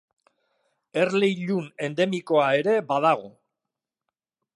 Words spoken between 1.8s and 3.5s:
endemikoa ere badago.